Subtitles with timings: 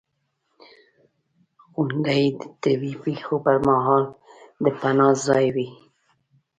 [1.73, 4.03] •غونډۍ د طبعي پېښو پر مهال
[4.63, 5.69] د پناه ځای وي.